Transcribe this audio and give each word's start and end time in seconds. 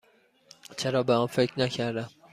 چرا 0.77 1.03
به 1.03 1.13
آن 1.13 1.27
فکر 1.27 1.59
نکردم؟ 1.59 2.09